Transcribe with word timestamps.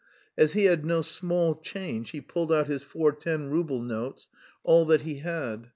As 0.35 0.53
he 0.53 0.65
had 0.65 0.83
no 0.83 1.03
small 1.03 1.53
change 1.61 2.09
he 2.09 2.21
pulled 2.21 2.51
out 2.51 2.65
his 2.65 2.81
four 2.81 3.11
ten 3.11 3.51
rouble 3.51 3.83
notes 3.83 4.29
all 4.63 4.83
that 4.85 5.01
he 5.01 5.19
had. 5.19 5.69